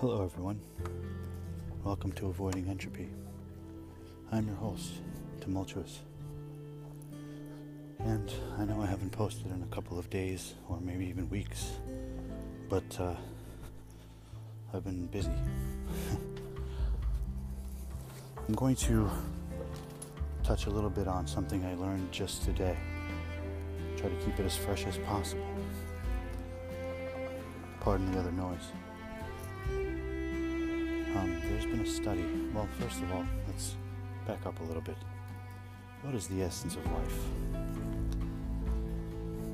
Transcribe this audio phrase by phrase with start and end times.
[0.00, 0.60] Hello, everyone.
[1.82, 3.08] Welcome to Avoiding Entropy.
[4.30, 4.92] I'm your host,
[5.40, 6.00] Tumultuous.
[8.00, 11.78] And I know I haven't posted in a couple of days, or maybe even weeks,
[12.68, 13.14] but uh,
[14.74, 15.30] I've been busy.
[18.48, 19.10] I'm going to
[20.44, 22.76] touch a little bit on something I learned just today.
[23.96, 25.46] Try to keep it as fresh as possible.
[27.80, 28.72] Pardon the other noise.
[31.16, 32.24] Um, there's been a study.
[32.52, 33.76] Well, first of all, let's
[34.26, 34.96] back up a little bit.
[36.02, 37.18] What is the essence of life?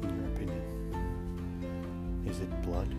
[0.03, 2.25] In your opinion?
[2.27, 2.93] Is it blood?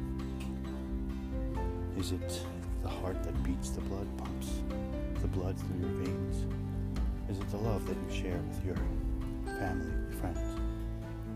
[1.97, 2.41] Is it
[2.81, 4.61] the heart that beats the blood, pumps
[5.21, 6.45] the blood through your veins?
[7.29, 8.77] Is it the love that you share with your
[9.57, 10.39] family, friends,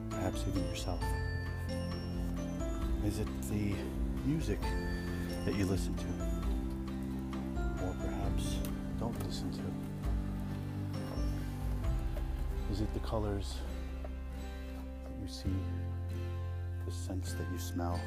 [0.09, 1.03] perhaps even yourself?
[3.05, 3.75] Is it the
[4.25, 4.59] music
[5.43, 6.36] that you listen to?
[9.27, 9.59] Listen to?
[12.71, 13.57] Is it the colors
[15.03, 15.49] that you see?
[16.85, 17.99] The scents that you smell?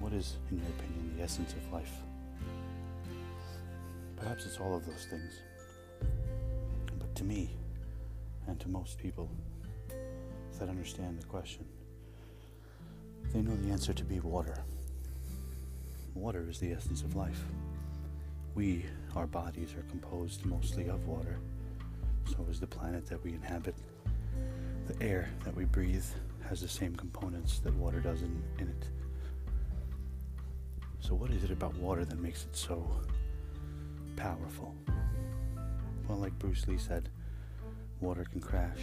[0.00, 1.94] What is, in your opinion, the essence of life?
[4.16, 5.40] Perhaps it's all of those things.
[6.98, 7.56] But to me,
[8.48, 9.30] and to most people
[10.58, 11.64] that understand the question,
[13.32, 14.62] they know the answer to be water.
[16.14, 17.42] Water is the essence of life.
[18.54, 18.84] We,
[19.16, 21.38] our bodies, are composed mostly of water.
[22.26, 23.74] So is the planet that we inhabit.
[24.86, 26.04] The air that we breathe
[26.48, 28.88] has the same components that water does in, in it.
[31.00, 32.86] So, what is it about water that makes it so
[34.16, 34.74] powerful?
[36.08, 37.08] Well, like Bruce Lee said,
[38.00, 38.80] water can crash,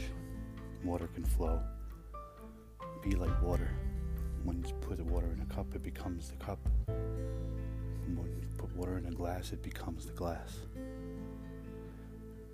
[0.83, 1.61] water can flow.
[3.03, 3.69] Be like water.
[4.43, 6.59] When you put the water in a cup, it becomes the cup.
[8.15, 8.36] When
[8.77, 10.59] water in a glass, it becomes the glass.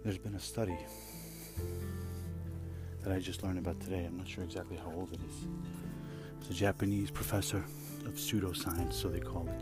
[0.04, 0.78] There's been a study
[3.02, 4.06] that I just learned about today.
[4.06, 5.48] I'm not sure exactly how old it is.
[6.40, 7.64] It's a Japanese professor
[8.06, 9.62] of pseudoscience, so they call it.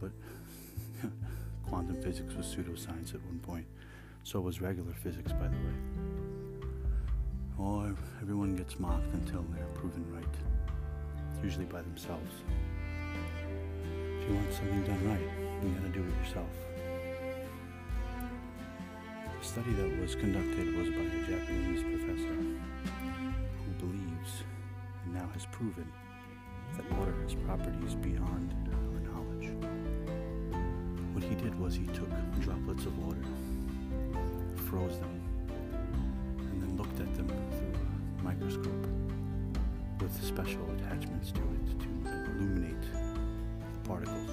[0.00, 0.10] But
[1.68, 3.66] quantum physics was pseudoscience at one point.
[4.22, 6.68] So was regular physics, by the way.
[7.58, 11.42] Or everyone gets mocked until they're proven right.
[11.42, 12.32] Usually by themselves.
[14.30, 15.28] You want something done right,
[15.60, 16.46] you gotta do it yourself.
[19.40, 24.44] The study that was conducted was by a Japanese professor who believes
[25.04, 25.90] and now has proven
[26.76, 29.50] that water has properties beyond our knowledge.
[31.12, 33.24] What he did was he took droplets of water,
[34.68, 35.20] froze them,
[36.38, 37.74] and then looked at them through
[38.20, 38.86] a microscope
[40.00, 41.88] with special attachments to it to
[42.38, 43.09] illuminate
[43.90, 44.30] particles.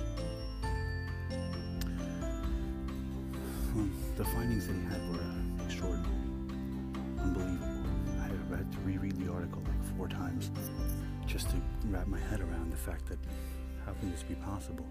[3.74, 6.14] Um, the findings that he had were extraordinary,
[7.20, 7.68] unbelievable.
[8.22, 10.52] I had to reread the article like four times
[11.26, 11.56] just to
[11.88, 13.18] wrap my head around the fact that
[13.84, 14.86] how can this be possible?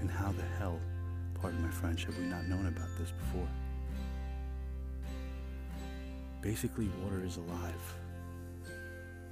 [0.00, 0.78] And how the hell,
[1.40, 3.48] pardon my French, have we not known about this before?
[6.42, 7.94] Basically, water is alive.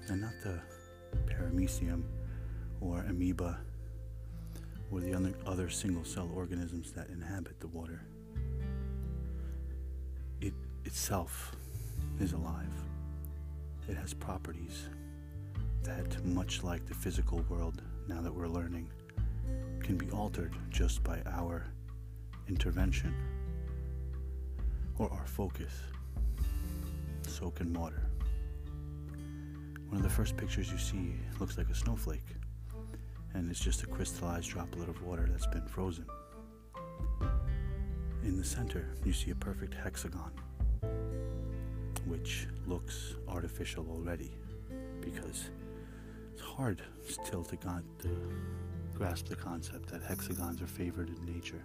[0.09, 0.59] And not the
[1.27, 2.03] paramecium
[2.81, 3.59] or amoeba
[4.91, 8.03] or the other, single cell organisms that inhabit the water.
[10.41, 11.55] It itself
[12.19, 12.73] is alive.
[13.89, 14.89] It has properties
[15.83, 18.89] that, much like the physical world, now that we're learning,
[19.81, 21.67] can be altered just by our
[22.49, 23.15] intervention
[24.99, 25.73] or our focus.
[27.27, 28.07] So can water.
[29.89, 32.27] One of the first pictures you see looks like a snowflake,
[33.35, 36.07] and it's just a crystallized droplet of water that's been frozen.
[38.25, 40.33] In the center, you see a perfect hexagon,
[42.07, 44.33] which looks artificial already
[45.01, 45.51] because
[46.33, 48.09] it's hard still to, to
[48.95, 51.63] grasp the concept that hexagons are favored in nature,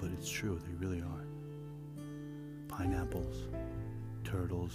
[0.00, 1.24] but it's true, they really are.
[2.68, 3.48] Pineapples,
[4.24, 4.72] turtles,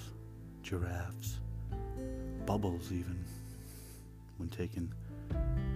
[0.61, 1.39] giraffes,
[2.45, 3.23] bubbles, even,
[4.37, 4.93] when taken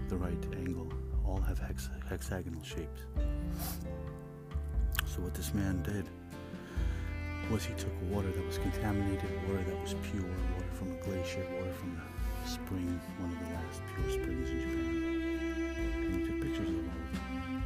[0.10, 0.92] the right angle,
[1.26, 3.02] all have hex- hexagonal shapes.
[5.06, 6.08] So, what this man did
[7.52, 11.46] was he took water that was contaminated, water that was pure, water from a glacier,
[11.60, 14.96] water from a spring, one of the last pure springs in Japan,
[16.06, 17.64] and he took pictures of all of them.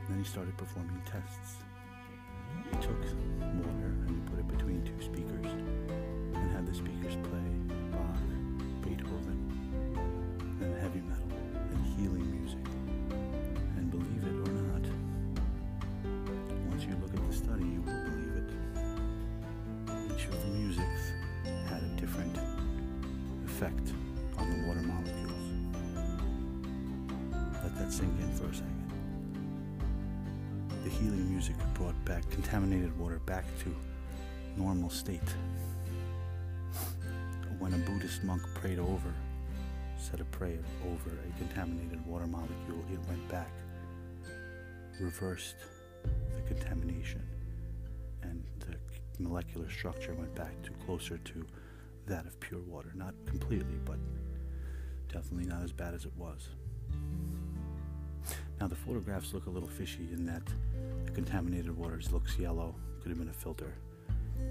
[0.00, 1.56] And then he started performing tests.
[2.70, 3.00] He took
[3.60, 7.48] water and he put it between two speakers and had the speakers play
[7.92, 8.20] Bach,
[8.82, 9.38] Beethoven,
[10.60, 11.39] and heavy metal
[28.40, 28.92] for a second.
[30.84, 33.76] The healing music brought back contaminated water back to
[34.56, 35.20] normal state.
[37.58, 39.12] When a Buddhist monk prayed over,
[39.98, 43.50] said a prayer over a contaminated water molecule, it went back,
[44.98, 45.56] reversed
[46.02, 47.22] the contamination,
[48.22, 48.76] and the
[49.22, 51.46] molecular structure went back to closer to
[52.06, 52.92] that of pure water.
[52.94, 53.98] Not completely, but
[55.12, 56.48] definitely not as bad as it was.
[58.60, 60.42] Now, the photographs look a little fishy in that
[61.06, 63.72] the contaminated waters looks yellow, could have been a filter,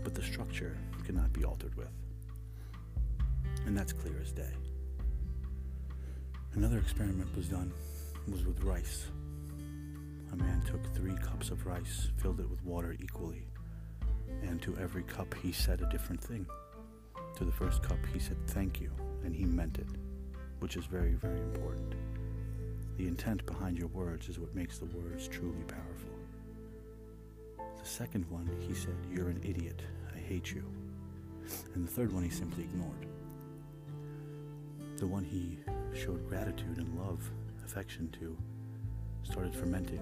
[0.03, 0.75] but the structure
[1.05, 1.91] cannot be altered with.
[3.67, 4.51] And that's clear as day.
[6.55, 7.71] Another experiment was done
[8.27, 9.05] was with rice.
[10.33, 13.45] A man took three cups of rice, filled it with water equally,
[14.41, 16.47] and to every cup he said a different thing.
[17.37, 18.91] To the first cup he said thank you,
[19.23, 19.87] and he meant it,
[20.59, 21.93] which is very, very important.
[22.99, 26.19] The intent behind your words is what makes the words truly powerful.
[27.81, 29.81] The second one, he said, You're an idiot.
[30.13, 30.65] I hate you.
[31.73, 33.05] And the third one, he simply ignored.
[34.97, 35.59] The one he
[35.97, 37.23] showed gratitude and love,
[37.63, 38.35] affection to,
[39.23, 40.01] started fermenting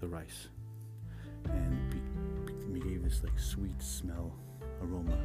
[0.00, 0.48] the rice
[1.46, 1.90] and
[2.70, 4.30] be, gave this like sweet smell
[4.82, 5.16] aroma.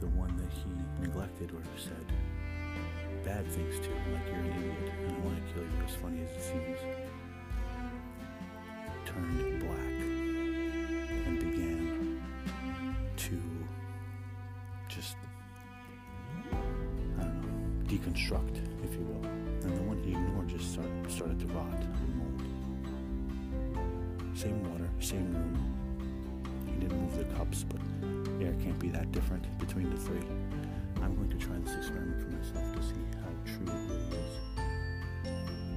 [0.00, 2.12] The one that he neglected or said
[3.28, 6.22] bad things to, like you're an idiot and I want to kill you, as funny
[6.22, 6.78] as it seems,
[9.04, 9.96] turned black
[11.26, 12.22] and began
[13.16, 13.38] to
[14.88, 15.16] just,
[16.50, 19.24] I don't know, deconstruct, if you will.
[19.62, 22.42] And the one he ignored just start, started to rot and mold.
[24.38, 25.54] Same water, same room.
[26.64, 27.80] He didn't move the cups, but
[28.42, 30.24] air can't be that different between the three.
[31.58, 34.34] Try this experiment for myself to see how true it really is.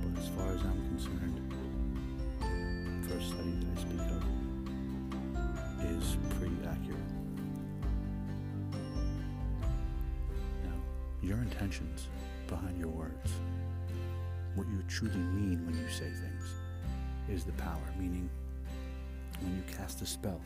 [0.04, 1.36] But as far as I'm concerned,
[2.40, 4.24] the first study that I speak of
[5.92, 7.12] is pretty accurate.
[10.64, 10.78] Now,
[11.22, 12.10] your intentions
[12.48, 13.32] behind your words,
[14.56, 16.54] what you truly mean when you say things,
[17.30, 17.94] is the power.
[17.98, 18.30] Meaning,
[19.40, 20.42] when you cast a spell,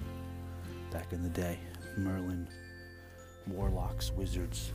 [0.91, 1.59] back in the day,
[1.97, 2.47] Merlin
[3.47, 4.71] warlocks, wizards.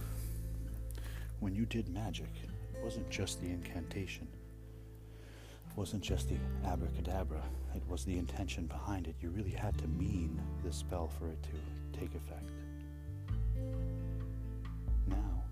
[1.41, 4.29] When you did magic, it wasn't just the incantation,
[5.71, 7.43] it wasn't just the abracadabra,
[7.75, 9.15] it was the intention behind it.
[9.21, 12.51] You really had to mean the spell for it to take effect.
[15.07, 15.43] Now,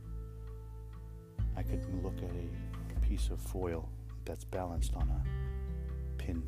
[1.56, 3.88] I could look at a piece of foil
[4.24, 6.42] that's balanced on a pin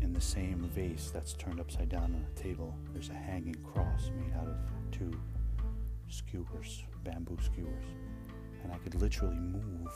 [0.00, 4.10] in the same vase that's turned upside down on a table, there's a hanging cross
[4.18, 4.56] made out of
[4.92, 5.10] two
[6.08, 7.84] skewers, bamboo skewers.
[8.62, 9.92] And I could literally move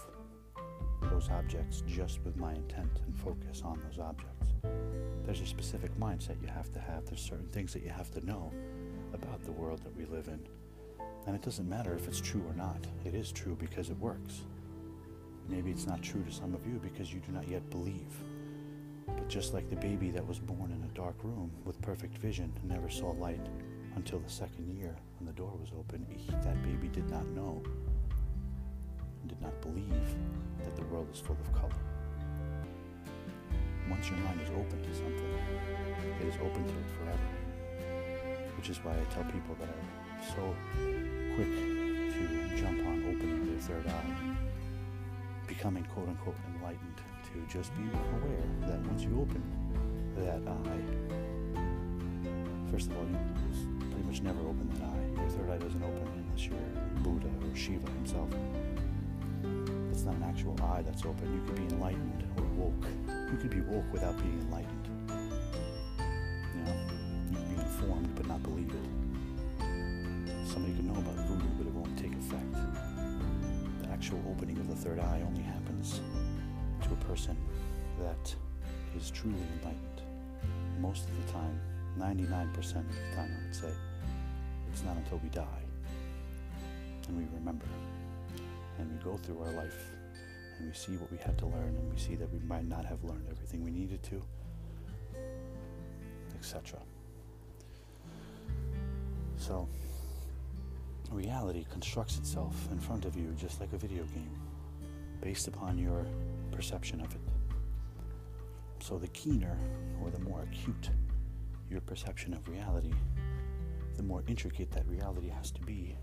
[1.11, 4.49] those objects just with my intent and focus on those objects.
[5.25, 7.07] There's a specific mindset you have to have.
[7.07, 8.53] There's certain things that you have to know
[9.15, 10.41] about the world that we live in.
[11.27, 12.87] And it doesn't matter if it's true or not.
[13.05, 14.43] It is true because it works.
[15.49, 18.23] Maybe it's not true to some of you because you do not yet believe.
[19.07, 22.53] But just like the baby that was born in a dark room with perfect vision
[22.61, 23.47] and never saw light
[23.97, 27.63] until the second year when the door was open, he, that baby did not know
[29.21, 30.17] and did not believe
[30.65, 31.73] that the world is full of color.
[33.91, 35.35] Once your mind is open to something,
[36.21, 37.29] it is open to it forever.
[38.57, 39.85] Which is why I tell people that are
[40.35, 40.55] so
[41.35, 44.37] quick to jump on opening their third eye,
[45.47, 47.01] becoming quote unquote enlightened
[47.33, 49.43] to just be aware that once you open
[50.17, 50.85] that eye,
[52.71, 53.78] first of all, you
[54.09, 55.21] much never open that eye.
[55.21, 56.59] Your third eye doesn't open unless you're
[57.03, 58.31] Buddha or Shiva himself.
[59.93, 61.35] It's not an actual eye that's open.
[61.35, 62.87] You could be enlightened or woke.
[63.31, 64.89] You could be woke without being enlightened.
[66.55, 66.75] You know,
[67.31, 70.49] you could be informed but not believe it.
[70.49, 72.53] Somebody could know about voodoo, but it won't take effect.
[73.83, 76.01] The actual opening of the third eye only happens
[76.83, 77.37] to a person
[78.01, 78.35] that
[78.97, 80.01] is truly enlightened.
[80.81, 81.61] Most of the time,
[81.99, 83.73] 99% of the time, I would say,
[84.73, 85.65] it's not until we die
[87.09, 87.67] and we remember
[88.79, 89.91] and we go through our life
[90.59, 92.85] and we see what we had to learn and we see that we might not
[92.85, 94.23] have learned everything we needed to,
[96.37, 96.79] etc.
[99.37, 99.69] So,
[101.11, 104.31] reality constructs itself in front of you just like a video game
[105.21, 106.05] based upon your
[106.51, 107.21] perception of it.
[108.81, 109.57] So, the keener
[110.03, 110.91] or the more acute
[111.71, 112.93] your perception of reality,
[113.99, 115.97] the more intricate that reality has to be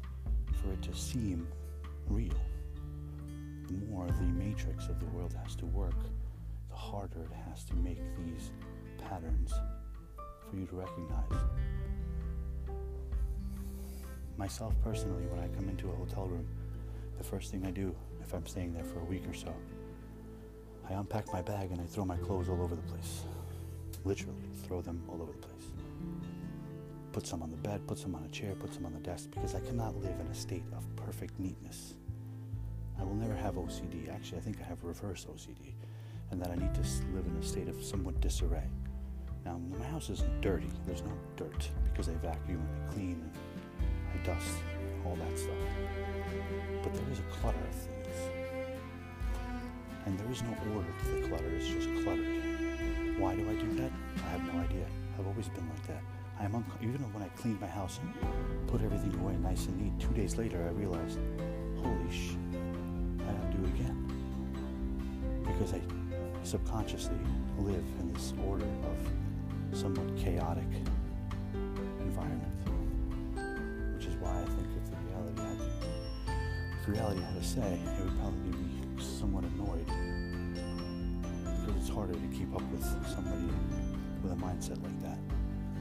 [0.62, 1.48] for it to seem
[2.08, 2.36] real.
[3.68, 5.96] The more the matrix of the world has to work,
[6.70, 8.52] the harder it has to make these
[9.10, 9.54] patterns
[10.18, 11.42] for you to recognize.
[14.38, 16.46] Myself personally, when I come into a hotel room,
[17.18, 19.54] the first thing I do, if I'm staying there for a week or so,
[20.90, 23.22] I unpack my bag and I throw my clothes all over the place.
[24.04, 25.85] Literally, throw them all over the place.
[27.16, 29.30] Put some on the bed, put some on a chair, put some on the desk,
[29.32, 31.94] because I cannot live in a state of perfect neatness.
[33.00, 34.14] I will never have OCD.
[34.14, 35.76] Actually, I think I have reverse OCD,
[36.32, 36.82] and that I need to
[37.14, 38.68] live in a state of somewhat disarray.
[39.46, 40.70] Now, my house isn't dirty.
[40.86, 43.32] There's no dirt because I vacuum and I clean and
[44.14, 44.52] I dust,
[45.06, 45.56] all that stuff.
[46.84, 48.18] But there is a clutter of things.
[50.06, 53.18] And there is no order to the clutter, it's just cluttered.
[53.18, 53.92] Why do I do that?
[54.18, 54.86] I have no idea.
[55.18, 56.04] I've always been like that.
[56.40, 58.14] I'm un- even when I cleaned my house and
[58.68, 61.20] put everything away nice and neat, two days later I realized,
[61.78, 62.36] holy sh,
[63.22, 63.98] I gotta do it again.
[65.46, 65.82] Because I
[66.44, 67.18] subconsciously
[67.58, 70.68] live in this order of somewhat chaotic
[72.02, 72.52] environment.
[73.96, 76.32] Which is why I think if the reality had to,
[76.82, 79.88] if reality had a say, it would probably be somewhat annoyed.
[81.62, 83.50] Because it's harder to keep up with somebody
[84.22, 85.25] with a mindset like that.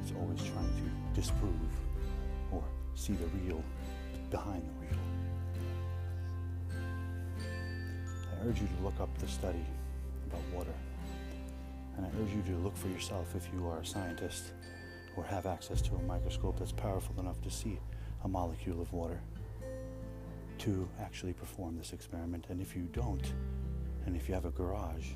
[0.04, 1.50] It's always trying to disprove
[2.52, 2.62] or
[2.94, 3.64] see the real
[4.30, 5.00] behind the real.
[8.30, 9.64] I urge you to look up the study
[10.26, 10.74] about water
[11.96, 14.52] and I urge you to look for yourself if you are a scientist
[15.16, 17.78] or have access to a microscope that's powerful enough to see
[18.24, 19.18] a molecule of water
[20.58, 22.44] to actually perform this experiment.
[22.50, 23.32] And if you don't,
[24.04, 25.12] and if you have a garage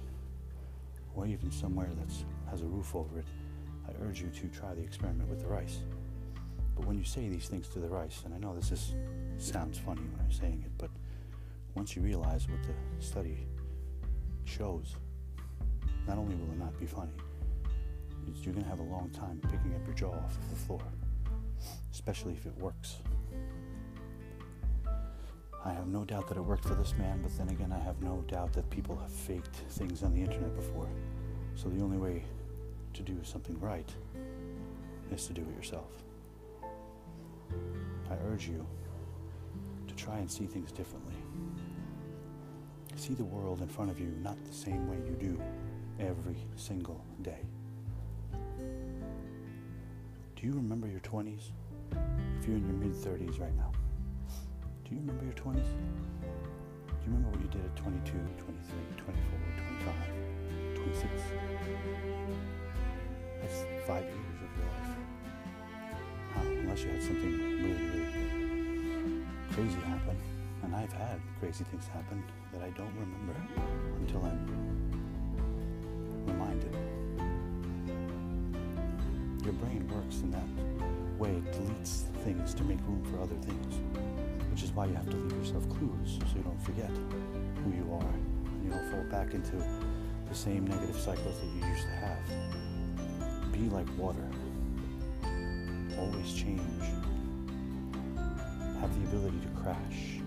[1.15, 3.27] or even somewhere that has a roof over it,
[4.03, 5.79] urge you to try the experiment with the rice.
[6.77, 8.95] But when you say these things to the rice, and I know this is,
[9.39, 10.91] sounds funny when I'm saying it, but
[11.75, 13.47] once you realize what the study
[14.45, 14.97] shows,
[16.07, 17.13] not only will it not be funny,
[18.43, 20.83] you're going to have a long time picking up your jaw off of the floor,
[21.93, 22.97] especially if it works.
[25.65, 28.01] I have no doubt that it worked for this man, but then again, I have
[28.01, 30.89] no doubt that people have faked things on the internet before.
[31.57, 32.25] So the only way
[32.95, 33.89] to do something right
[35.13, 35.91] is to do it yourself.
[38.11, 38.67] I urge you
[39.87, 41.15] to try and see things differently.
[42.97, 45.41] See the world in front of you not the same way you do
[46.01, 47.41] every single day.
[50.37, 51.51] Do you remember your 20s?
[52.41, 53.73] If you're in your mid 30s right now,
[54.85, 55.55] do you remember your 20s?
[55.65, 58.53] Do you remember what you did at 22, 23,
[58.97, 59.15] 24,
[59.85, 59.95] 25,
[60.75, 61.09] 26?
[63.41, 64.97] That's five years of your life.
[66.61, 68.29] Unless you had something really, really
[69.53, 70.17] crazy happen.
[70.63, 73.35] And I've had crazy things happen that I don't remember
[74.01, 74.47] until I'm
[76.27, 76.75] reminded.
[79.45, 80.49] Your brain works in that
[81.19, 81.31] way.
[81.31, 83.75] It deletes things to make room for other things,
[84.51, 86.91] which is why you have to leave yourself clues so you don't forget
[87.65, 89.57] who you are and you don't fall back into
[90.29, 92.68] the same negative cycles that you used to have.
[93.59, 94.29] Be like water.
[95.99, 96.61] Always change.
[98.81, 100.21] Have the ability to crash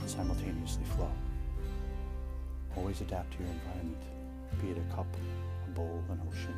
[0.00, 1.10] and simultaneously flow.
[2.76, 4.02] Always adapt to your environment
[4.62, 5.06] be it a cup,
[5.66, 6.54] a bowl, an ocean,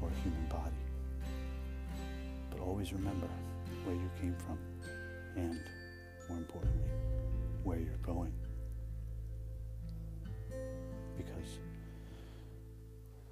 [0.00, 0.82] or a human body.
[2.50, 3.26] But always remember
[3.84, 4.58] where you came from
[5.36, 5.60] and,
[6.28, 6.90] more importantly,
[7.64, 8.32] where you're going.
[11.16, 11.58] Because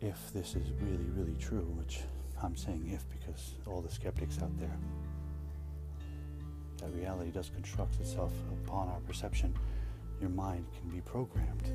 [0.00, 2.00] if this is really, really true, which
[2.42, 4.76] I'm saying if because all the skeptics out there,
[6.78, 8.32] that reality does construct itself
[8.64, 9.54] upon our perception,
[10.20, 11.66] your mind can be programmed.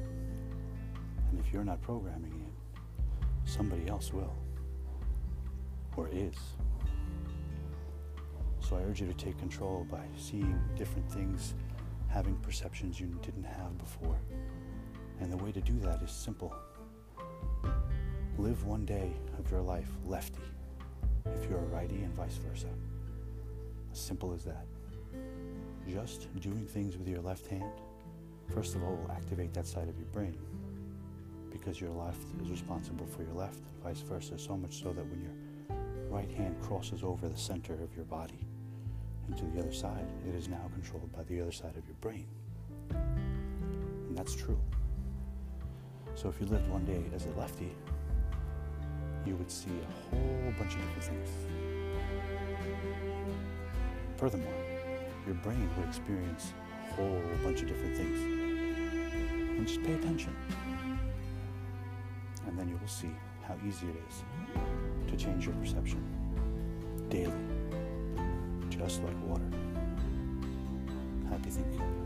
[1.30, 2.80] And if you're not programming it,
[3.48, 4.36] somebody else will,
[5.96, 6.36] or is.
[8.60, 11.54] So I urge you to take control by seeing different things,
[12.08, 14.18] having perceptions you didn't have before.
[15.22, 16.52] And the way to do that is simple.
[18.38, 20.44] Live one day of your life lefty
[21.34, 22.68] if you're a righty and vice versa.
[23.94, 24.66] Simple as that.
[25.88, 27.72] Just doing things with your left hand,
[28.54, 30.38] first of all, will activate that side of your brain
[31.50, 35.06] because your left is responsible for your left and vice versa, so much so that
[35.06, 35.78] when your
[36.10, 38.46] right hand crosses over the center of your body
[39.30, 42.28] into the other side, it is now controlled by the other side of your brain.
[42.90, 44.60] And that's true.
[46.16, 47.72] So if you lived one day as a lefty,
[49.26, 51.30] you would see a whole bunch of different things.
[54.18, 54.54] Furthermore,
[55.26, 56.54] your brain would experience
[56.90, 58.20] a whole bunch of different things.
[59.58, 60.36] And just pay attention.
[62.48, 63.12] And then you will see
[63.44, 64.24] how easy it is
[65.12, 66.04] to change your perception
[67.10, 67.34] daily,
[68.70, 69.50] just like water.
[71.30, 72.05] Happy thinking.